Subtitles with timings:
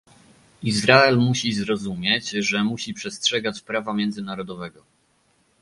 [0.63, 4.83] Izrael musi zrozumieć, że musi przestrzegać prawa międzynarodowego